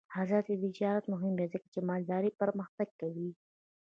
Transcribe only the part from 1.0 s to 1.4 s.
مهم